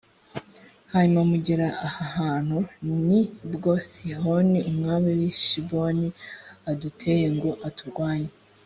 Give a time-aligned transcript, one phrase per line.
[0.93, 2.57] hanyuma mugera aha hantu;
[3.07, 3.21] ni
[3.53, 6.07] bwo sihoni umwami w’i heshiboni
[6.71, 8.31] aduteye ngo aturwanye,